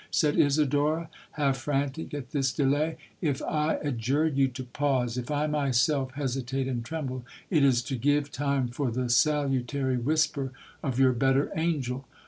said 0.09 0.35
Isidora, 0.35 1.11
half 1.33 1.57
frantic 1.57 2.11
at 2.11 2.31
this 2.31 2.51
delay. 2.51 2.97
'If 3.21 3.39
I 3.43 3.75
adjure 3.83 4.25
you 4.25 4.47
to 4.47 4.63
pause—if 4.63 5.29
I 5.29 5.45
myself 5.45 6.13
hesitate 6.13 6.67
and 6.67 6.83
tremble—it 6.83 7.63
is 7.63 7.83
to 7.83 7.95
give 7.97 8.31
time 8.31 8.69
for 8.69 8.89
the 8.89 9.09
salutary 9.09 9.97
whisper 9.97 10.53
of 10.81 10.97
your 10.97 11.13
better 11.13 11.51
angel.' 11.55 12.07